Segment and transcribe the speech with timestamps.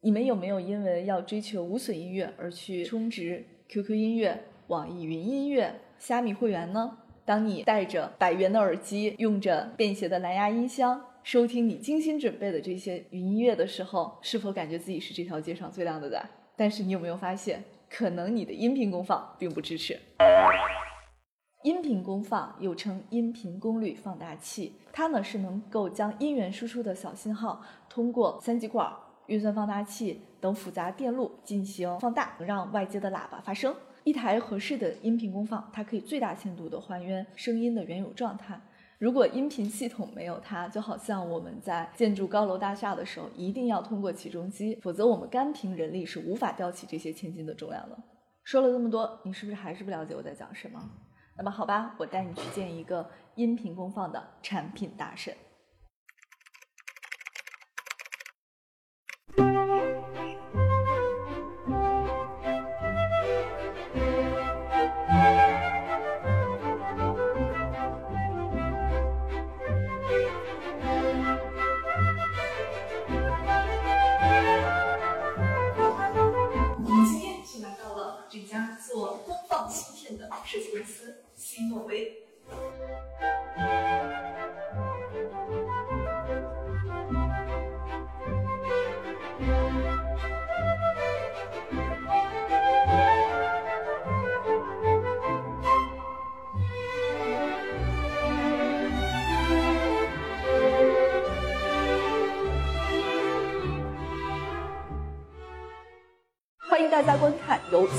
[0.00, 6.98] 你们有没有因为要追求无损音乐而去充值 QQ 音乐、网易云音乐、虾米会员呢？
[7.24, 16.24] 当你戴着百元的耳机，用着便携的蓝牙音箱，收听你精心准备的这些云音乐的时候，是否感觉自己是这条街上最靓的仔？
[16.54, 19.98] 但是你有没有发现，可能你的音频功放并不支持？
[21.64, 27.60] 音频功放又称音频功率放大器，它呢是能够将音源输出的小信号
[27.90, 28.92] 通过三极管。
[29.28, 33.74] 运算放大器等复杂电路进行放大，让外接的喇叭发声。
[34.04, 38.58] 一台合适的音频功放，它可以最大限度的还原声音的原有状态。
[38.98, 47.98] 如果音频系统没有它，就好像我们在建筑高楼大厦的时候，一定要通过起重机，否则我们单凭人力是无法吊起这些千斤的重量的。
[48.44, 50.82] 说了这么多，你是不是还是不了解我在讲什么？
[51.36, 55.34] 那么好吧，我带你去见一个音频功放的产品大神。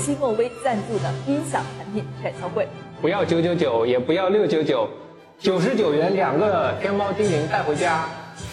[0.00, 2.66] 西诺威赞助的音响产品展销会。
[3.02, 4.88] 不要九九九，也不要六九九，
[5.38, 8.08] 九十九元两个天猫精灵带回家。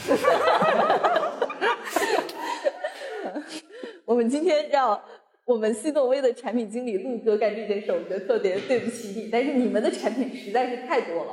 [4.05, 5.01] 我们今天让
[5.45, 9.29] 我们西诺威的产品经理陆哥干这件事，我觉得特别对不起你。
[9.31, 11.31] 但是你们的产品实在是太多了，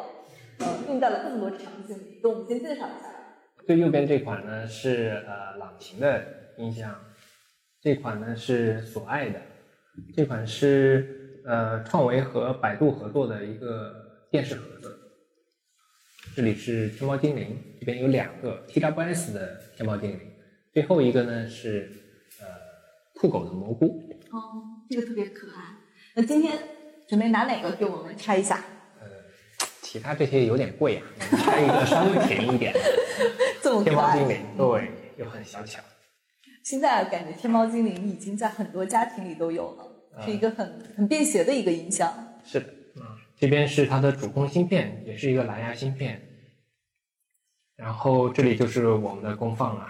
[0.61, 3.11] 呃，用到了这么多场景里，跟我们先介绍一下。
[3.67, 6.23] 最右边这款呢是呃朗琴的
[6.59, 6.95] 音箱。
[7.81, 9.39] 这款呢是索爱的，
[10.15, 13.95] 这款是呃创维和百度合作的一个
[14.31, 14.99] 电视盒子。
[16.35, 20.21] 这里是天猫精灵，这边有两个 TWS 的天猫精灵，
[20.73, 21.89] 最后一个呢是
[22.41, 22.47] 呃
[23.15, 24.03] 酷狗的蘑菇。
[24.33, 25.77] 哦，这个特别可爱。
[26.17, 26.59] 那今天
[27.09, 28.65] 准备拿哪个给我们拆一下？
[29.01, 29.07] 呃，
[29.81, 31.03] 其他这些有点贵啊，
[31.39, 32.81] 拆一个稍微便宜一点的。
[33.63, 35.81] 这么天猫精灵，对，又很小巧。
[36.65, 42.11] 现在感觉天猫精灵已经在很多家庭里都有了，是一个很很便携的一个音箱。
[42.43, 42.67] 是的，
[42.97, 43.03] 嗯，
[43.37, 46.27] 这边是它的主控芯片，也是一个蓝牙芯片。
[47.77, 49.85] 然后这里就是我们的功放了。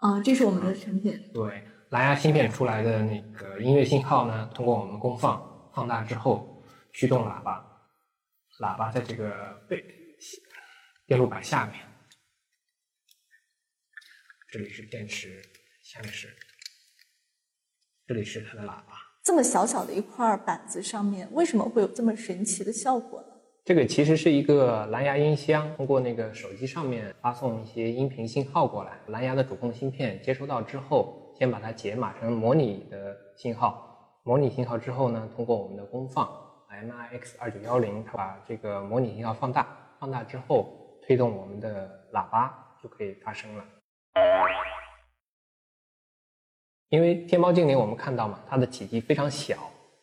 [0.00, 1.30] 啊，这是我们的产品。
[1.34, 6.64] 对，蓝牙芯片出来的那个音乐信号呢，通过我们功放放大之后，
[6.94, 7.62] 驱动喇叭，
[8.60, 9.30] 喇叭在这个
[9.68, 9.84] 背
[11.06, 11.80] 电路板下面，
[14.50, 15.42] 这里是电池。
[15.92, 16.26] 下面是，
[18.06, 18.94] 这里是它的喇叭。
[19.22, 23.26] 这么小小的一块板子上面，为什么会有这么神奇的效果呢？
[23.62, 36.26] 这个其实是一个蓝牙音箱，通过那个手机上面发送一些音频信号过来，蓝牙的主控芯片接收到之后，先把它解码成模拟的信号，模拟信号之后呢，通过我们的功放
[36.70, 39.68] MIX 二九幺零，它把这个模拟信号放大，
[40.00, 43.64] 放大之后推动我们的喇叭就可以发声了。
[46.92, 49.56] 因为天猫精灵，我们看到嘛，它的体积非常小，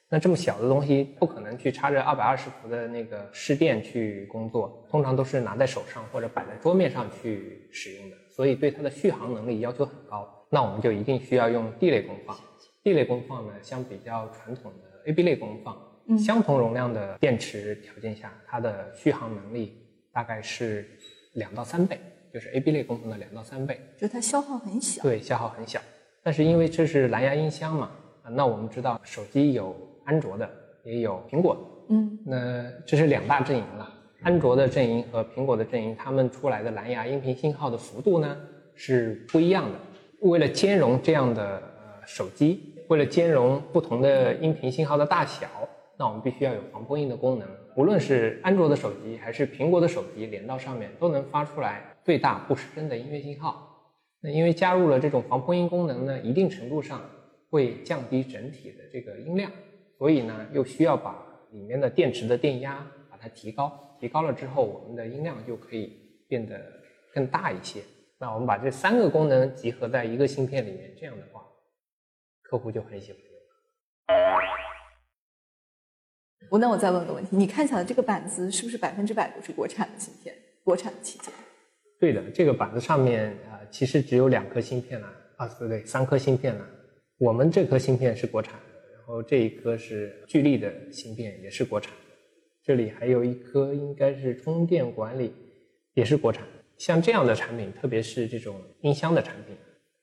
[0.10, 10.28] 那这么小的东西不可能去插着二百二十伏的那个市电去工作，通常都是拿在手上或者摆在桌面上去使用的，所以对它的续航能力要求很高。
[10.50, 12.36] 那我们就一定需要用 D 类功放。
[12.82, 19.78] D 类功放呢，相比较传统的 AB 类功放，相同容量的电池条件下，它的续航能力
[20.12, 20.90] 大概是
[21.34, 22.00] 两到三倍，
[22.34, 25.04] 就是 AB 类功放的两到三倍，就它消耗很小。
[25.04, 25.80] 对，消耗很小。
[26.24, 27.90] 但是因为这是蓝牙音箱嘛，
[28.32, 29.76] 那我们知道手机有
[30.06, 30.50] 安卓的，
[30.84, 31.62] 也有苹果的，
[31.96, 33.94] 嗯，那这是两大阵营了。
[34.22, 38.38] 安卓的阵营和苹果的阵营，他们出来的蓝牙音频信号的幅度呢
[38.76, 39.80] 是不一样的。
[40.22, 45.48] 为了兼容这样的呃手机，为了兼容不同的音频信号的大小，
[45.98, 47.48] 那我们必须要有防波音的功能。
[47.78, 53.69] 无论是安卓的手机还是苹果的手机，连到上面都能发出来最大不失真的音乐信号。
[54.22, 57.02] 那因为加入了这种防破音功能呢，一定程度上
[57.50, 59.52] 会降低整体的这个音量，
[59.98, 61.16] 所以呢，又需要把
[61.52, 66.60] 里面的电池的电压把它提高，提高了之后，我们的音量就可以变得
[67.14, 67.82] 更大一些。
[68.20, 71.42] 那我们把这三个功能集合在一个芯片里面，这样的话，
[72.42, 73.30] 客户就很喜欢用。
[76.50, 80.36] 我那我再问个问题，你看起来这个板子是不是百分之百都是国产的芯片？
[80.64, 81.34] 国产的器件？
[82.00, 85.08] 对的，这个板子上面啊、其实只有两颗芯片了，
[85.38, 86.66] 啊，不对，三颗芯片了。
[87.18, 91.98] 我们这颗芯片是国产的，然后这一颗是聚力的芯片，也是国产的。
[92.64, 95.34] 这里还有一颗应该是充电管理，
[95.94, 96.46] 也是国产。
[96.78, 99.56] 像这样的产品，特别是这种音箱的产品，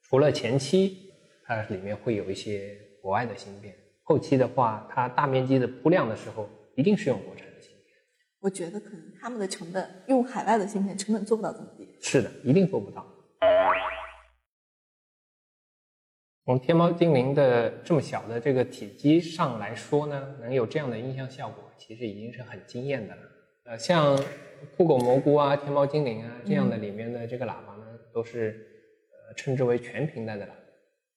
[0.02, 1.10] 除了前期
[1.44, 7.94] 它里面会有一些国外的芯片，后期的话，它大面积的铺量的时候，一定是用国产的芯片。
[8.40, 11.88] 我觉得可能他们的成本用海外的芯片成本做不到这么低。
[12.00, 13.06] 是的，一定做不到。
[16.44, 23.22] 从天猫精灵的这么小的这个体积上来说呢，能有这样的音响效果，其实已经是很惊艳的了。
[23.64, 24.16] 呃，像
[24.76, 27.84] 酷狗蘑菇啊、天猫精灵啊这样的里面的这个喇叭呢，
[28.14, 28.64] 都是
[29.10, 30.54] 呃称之为全频带的喇叭，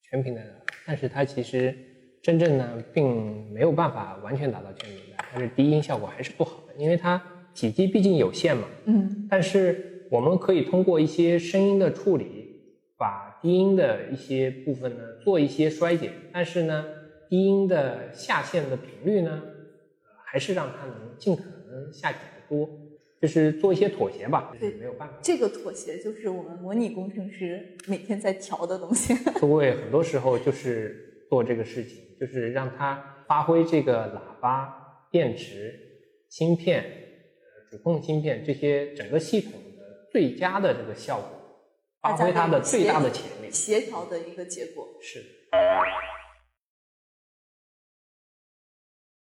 [0.02, 0.66] 全频带的喇叭。
[0.88, 1.78] 但是它其实
[2.24, 7.22] 真正呢，并没有办法完全达到全频带，它是低音效果还是不好的，因为它
[7.54, 8.68] 体积毕竟有限嘛。
[8.86, 12.26] 嗯，但是我们可以通过一些声音的处理，
[12.98, 16.86] 把低音的一些部分呢做一些衰减，但是呢，
[17.30, 22.68] 低音的下限的频率呢，呃还是让它能尽可能下减的多，
[23.22, 25.16] 就是做一些妥协吧，就是没有办法。
[25.22, 29.14] 这个妥协就是我们模拟工程师每天在调的东西。
[29.40, 34.74] 各位很多时候就是做这个事情，就是让它发挥这个喇叭、
[35.12, 35.80] 电池、
[36.30, 39.69] 芯片、呃主控芯片这些整个系统的
[40.12, 41.30] 最佳的这个效果，
[42.02, 43.52] 发挥它的最大的潜力。
[43.52, 44.88] 协调的一个结果。
[45.02, 45.24] 是。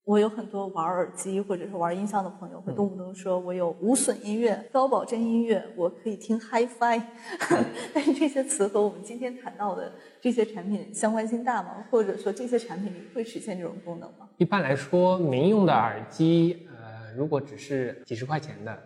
[0.05, 7.03] 我有很多玩耳机或者是玩音箱的朋友，会动不动说我有无损音乐、高保真音乐，我可以听 HiFi。
[7.93, 11.85] 但是这些词和我们今天谈到的这些产品相关性大吗？
[11.91, 14.29] 或者说这些产品里会实现这种功能吗？
[14.37, 18.81] 一般来说，民用的耳机，呃，如果只是几十块钱的，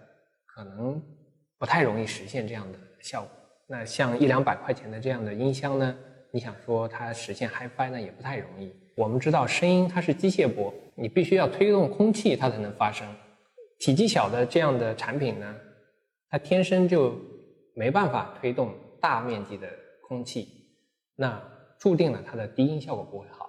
[0.46, 1.02] 可能
[1.60, 3.30] 不太容易实现这样的效果。
[3.68, 5.94] 那像一两百块钱的这样的音箱呢，
[6.30, 8.74] 你想说它实现 HiFi 呢，也不太容易。
[8.96, 13.06] 我们知道，声音它是机械波，你必须要推动空气，它才能发声。
[13.78, 15.54] 体积小的这样的产品呢，
[16.30, 17.14] 它天生就
[17.74, 19.68] 没办法推动大面积的
[20.08, 20.48] 空气，
[21.14, 21.40] 那
[21.78, 23.48] 注定了它的低音效果不会好。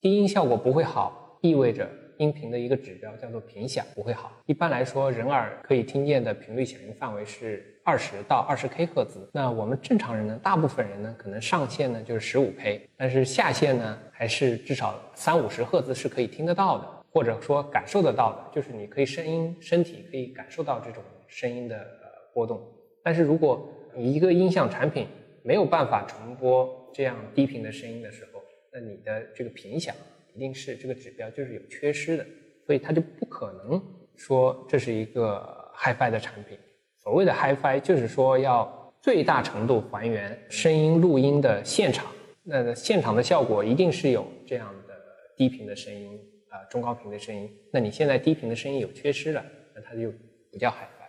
[0.00, 1.86] 低音效果不会好，意味着
[2.20, 4.30] 音频的一个指标叫做频响不会好。
[4.44, 9.26] 一般来说，人耳可以听见的频率响应范围是二十到二十 K 赫兹。
[9.32, 21.86] 那我们正常人呢，大部分人呢，可能上限呢就是十五 K，但是下限呢还是至少三五十赫兹是可以听得到的，或者说感受得到的，就是你可以声音身体可以感受到这种声音的
[22.34, 22.60] 波动。
[23.02, 25.06] 但是如果你一个音响产品
[25.42, 29.94] 没有办法重播这样低频的声音的时候，那你的这个频响
[30.34, 32.26] 一定是这个指标就是有缺失的，
[32.66, 33.82] 所以它就不可能
[34.16, 35.42] 说这是一个
[35.76, 36.58] HiFi 的产品。
[37.02, 42.12] 所谓的 HiFi 就是说要最大程度还原声音录音的现场，
[42.42, 44.94] 那现场的效果一定是有这样的
[45.36, 46.18] 低频的声音
[46.50, 47.50] 啊、中高频的声音。
[47.72, 49.44] 那你现在低频的声音有缺失了，
[49.74, 50.12] 那它就
[50.52, 51.00] 不叫 HiFi。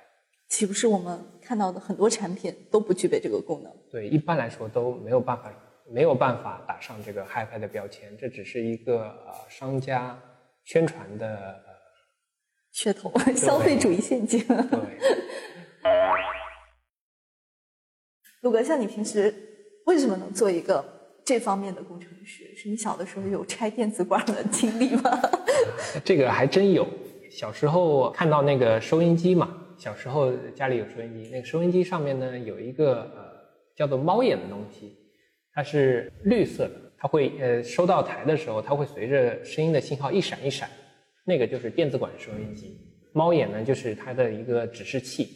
[0.47, 3.71] 岂不是我们看到的很多产品都不具备这个功能？
[3.89, 5.53] 对，一般来说都没有办法，
[5.93, 10.17] 没有办法打上这个 HiFi 的标签，这只是一个呃商家
[10.63, 11.63] 宣传的呃
[12.73, 14.39] 噱头，消费主义陷阱。
[14.47, 14.57] 对。
[18.41, 19.33] 陆哥，像你平时
[19.85, 20.83] 为什么能做一个
[21.23, 22.55] 这方面的工程师？
[22.55, 25.11] 是你小的时候有拆电子管的经历吗？
[26.03, 26.87] 这个还真有。
[27.29, 33.31] 小时候看到那个收音机嘛，小时候家里有收音机，那个收音机上面呢有一个呃
[33.75, 34.97] 叫做猫眼的东西，
[35.53, 40.69] 它是绿色的，它会呃收到台的时候，它会随着声音的信号一闪一闪，
[41.25, 42.77] 那个就是电子管收音机。
[43.13, 45.27] 猫眼呢就是它的一个指示器。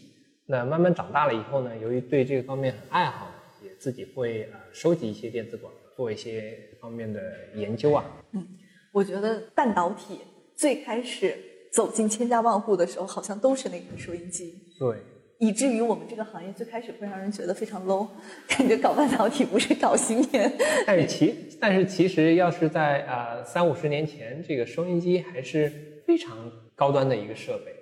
[0.47, 3.31] 那慢慢长大了以后呢，由于对这个方面很爱好，
[3.63, 7.19] 也自己会呃收集一些电子管，做一些方面的
[7.55, 8.05] 研究啊。
[8.33, 8.47] 嗯
[8.91, 10.21] 我觉得半导体
[10.55, 11.35] 最开始
[11.73, 14.99] 走进千家万户的时候，好像都是那个收音机，对，
[15.39, 18.07] 以至于我们这个行业最开始会让人觉得非常 low，
[18.47, 20.51] 感觉搞半导体不是搞芯片。
[20.87, 27.73] 但是其但是其实要是在呃三五十年前，这个收音机还是非常高端的一个设备。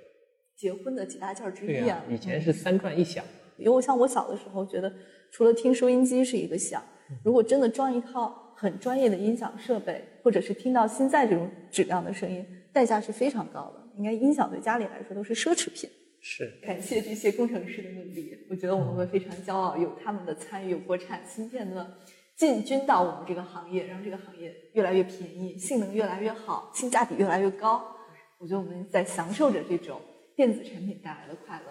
[0.55, 2.03] 结婚的几大件儿之一啊呀、！
[2.09, 3.23] 以前是三转一响。
[3.57, 4.91] 因为我像我小的时候觉得，
[5.31, 6.81] 除了听收音机是一个响，
[7.23, 13.83] 如果真的装一套很专业的音响设备，或者是听到现在这种质量的声音，代价是非常高的。
[13.97, 15.89] 应该音响对家里来说都是奢侈品。
[16.25, 21.97] 是，感谢这些工程师的努力，我觉得我们会非常骄傲，有他们的参与，有国产芯片的
[22.37, 27.85] 进军到我们这个行业，让这个行业越来越便宜，性能越来越好，性价比越来越高。
[28.39, 29.99] 我觉得我们在享受着这种
[30.33, 31.65] 电子产品带来的快乐。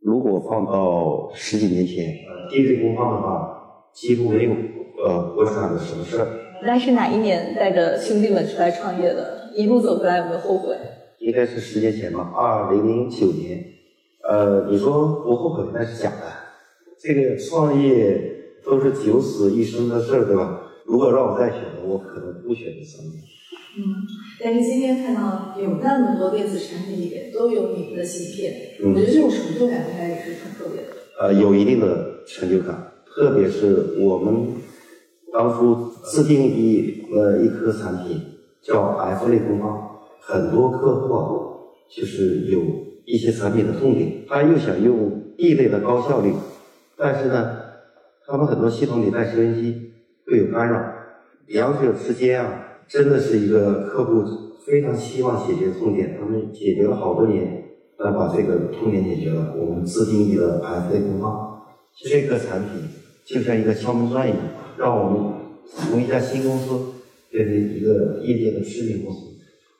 [0.00, 4.52] 如果放到十几年前，呃电子工放的话，几乎没有
[5.02, 6.44] 呃国产的什么事儿。
[6.62, 9.50] 那是哪一年带着兄弟们出来创业的？
[9.54, 10.76] 一路走过来有没有后悔？
[11.18, 13.64] 应该是十年前吧，二零零九年。
[14.28, 16.22] 呃，你说不后悔那是假的。
[17.00, 18.20] 这个创业
[18.64, 20.62] 都是九死一生的事儿，对吧？
[20.84, 23.20] 如果让我再选择，我可能不选择创业。
[23.78, 23.82] 嗯，
[24.42, 30.88] 但是今天看到有那么多电子产品里面都有你们的芯片，我觉得这种成就感应该也是很特别的。
[31.20, 34.54] 呃，有一定的成就感，特别是我们
[35.32, 38.20] 当初自定义了一颗产品
[38.62, 41.20] 叫 F 类功放，很多客户啊，
[41.88, 42.60] 就是有
[43.04, 46.32] 一些产品的痛点，他又想用 E 类的高效率，
[46.96, 47.56] 但是呢，
[48.26, 49.92] 他们很多系统里带收音机
[50.26, 50.82] 会有干扰，
[51.46, 52.64] 两者之间啊。
[52.88, 54.24] 真的是一个客户
[54.64, 57.64] 非常希望解决痛点，他们解决了好多年，
[57.98, 59.54] 才把这个痛点解决了。
[59.58, 61.60] 我们自定义的 F 类功放，
[62.02, 62.88] 这个产品
[63.26, 64.38] 就像一个敲门砖一样，
[64.78, 65.32] 让我们
[65.66, 66.78] 从一家新公司
[67.30, 69.20] 变成一个业界的知名公司，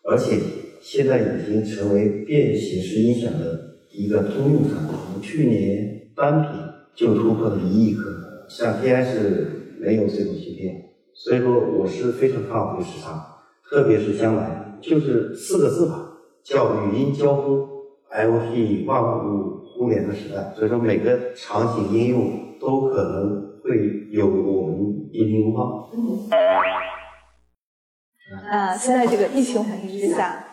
[0.04, 0.38] 而且
[0.80, 4.88] 现在已经成为便携式音响的一个通用产品。
[4.90, 6.50] 我们去年单品
[6.94, 9.46] 就突破了一亿颗，像 TI 是
[9.80, 10.84] 没有这种芯片。
[11.14, 13.24] 所以说，我是非常看好这个市场，
[13.68, 16.12] 特别是将来就是四个字吧，
[16.44, 17.66] 叫语音交互
[18.12, 20.54] ，IoT 万物互联的时代。
[20.56, 24.78] 所以说，每个场景应用都可能会有我们
[25.12, 25.62] 音频功放。
[28.50, 30.44] 啊，现在这个疫情环境之下，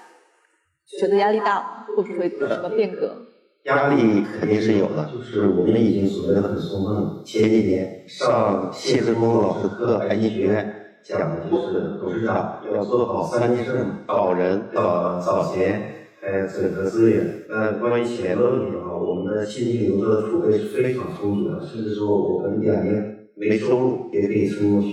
[0.99, 1.85] 觉得压力大？
[1.95, 3.15] 会不会有什么变革？
[3.63, 7.23] 压力肯定是有的，就是我们已经准备的很充分了。
[7.25, 15.81] 前几年上谢志峰老师课，海信学院讲的就是董事长要做好三件事嘛：找人、找找钱，
[16.21, 17.45] 还有整合资源。
[17.49, 24.87] 呃，关于钱的问题的话，我们的现金流的储备是非常充足的，甚至说我可能两年没收入也可以撑过去。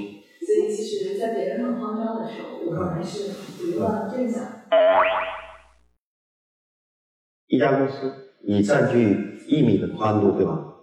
[0.45, 4.43] 所以，其实，在别人很慌张的时候，我们还是不断正向。
[7.47, 8.13] 一家公司。
[8.45, 10.75] 你占据一米的宽度，对吧？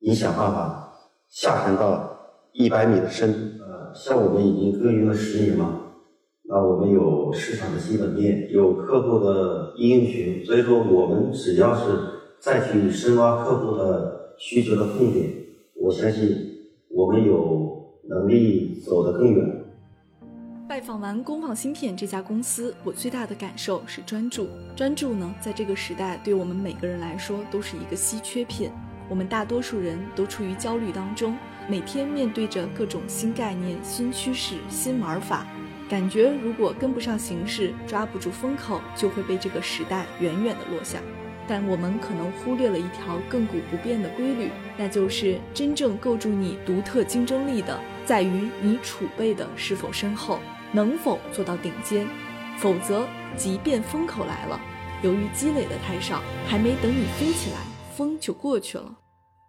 [0.00, 0.92] 你想办法
[1.30, 3.38] 下沉到一百米的深度。
[3.64, 5.94] 呃，像我们已经耕耘了十年嘛，
[6.44, 11.86] 那我们有市场的基本面，有客户的应用群，所以说我们只要是
[12.40, 15.30] 再去深挖客户的需求的痛点，
[15.74, 16.34] 我相信
[16.88, 19.64] 我们有能力走得更远。
[20.66, 24.46] 拜访完工坊芯片这家公司，我最大的感受是专注。
[24.74, 28.70] 专注呢，在这个时代，对我们每个人来说都是一个稀缺品。
[29.10, 31.36] 我们大多数人都处于焦虑当中，
[31.68, 35.46] 每天面对着各种新概念、新趋势、新玩法，
[35.90, 41.00] 感觉如果跟不上形势，抓不住风口，就会被这个时代远远的落下。
[41.50, 47.76] 但我们可能忽略了一条亘古不变的规律，那就是真正构筑你独特竞争力的，
[48.06, 50.38] 在于你储备的是否深厚。
[50.70, 52.06] 能否做到顶尖？
[52.56, 53.04] 否则，
[53.36, 54.60] 即便风口来了，
[55.02, 57.56] 由于积累的太少，还没等你飞起来，
[57.96, 58.99] 风就过去了。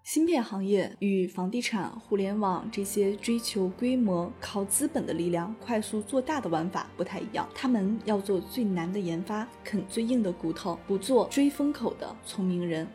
[0.03, 7.47] 芯片行业与房地产、互联网这些追求规模、靠资本的力量快速做大的玩法不太一样。
[7.53, 12.87] 他们要做最难的研发，啃最硬的骨头，不做追风口的聪明人。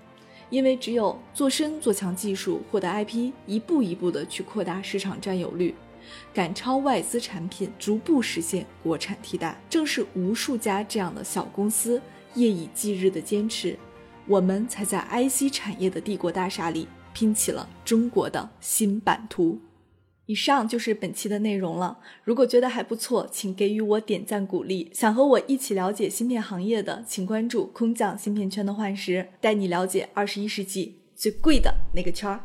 [0.51, 5.75] 因为只有做深做强技术，获得 IP，一步一步的去扩大市场占有率。
[6.35, 12.03] 赶超外资产品，逐步实现国产替代，正是无数家这样的小公司
[12.35, 13.77] 夜以继日的坚持，
[14.27, 19.59] 我们才在 IC 产业的帝国大厦里拼起了中国的新版图。
[20.27, 21.97] 以上就是本期的内容了。
[22.25, 24.91] 如果觉得还不错，请给予我点赞鼓励。
[24.93, 32.39] 想和我一起了解芯片行业的，请关注空降芯片圈的幻石，带你了解二十一世纪最贵的那个圈儿。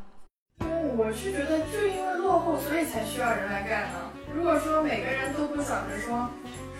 [0.96, 4.10] 我是觉得就因为落后，所以才需要人来干呢。
[4.34, 6.30] 如果说每个人都不想着说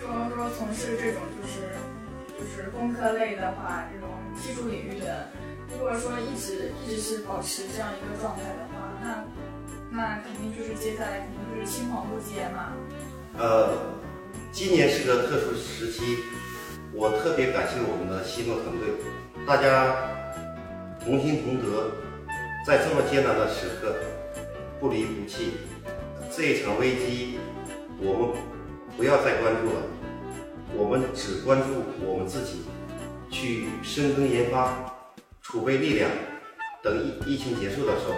[0.00, 1.68] 说说从事这种就是
[2.40, 4.08] 就是工科类的话，这种
[4.40, 5.28] 技术领域的，
[5.70, 9.24] 如果说一直一直是保持这样一个状态的话，那
[9.90, 12.72] 那肯定就是接下来肯定就是青黄不接嘛。
[13.38, 13.68] 呃，
[14.50, 16.18] 今年是个特殊时期，
[16.92, 18.88] 我特别感谢我们的西诺团队，
[19.46, 20.10] 大家
[21.04, 21.90] 同心同德，
[22.66, 23.94] 在这么艰难的时刻。
[24.80, 25.52] 不离不弃，
[26.36, 27.38] 这一场危机
[28.00, 28.42] 我们
[28.96, 29.82] 不要再关注了，
[30.74, 32.64] 我们只关注我们自己，
[33.30, 34.74] 去深耕研发，
[35.42, 36.08] 储备力量，
[36.84, 38.14] 等疫疫情结束的时候，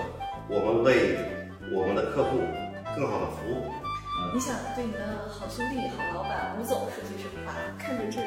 [0.47, 1.17] 我们为
[1.73, 2.39] 我们的客户
[2.95, 3.73] 更好的服务。
[4.35, 7.57] 你想对你的好兄弟、好老板吴总说句什么话？
[7.79, 8.21] 看着这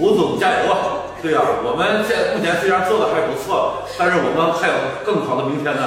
[0.00, 1.14] 吴总加油啊！
[1.22, 4.74] 对呀、我们现在目前虽然做的还不错，但是我们还有
[5.06, 5.82] 更好的明天呢。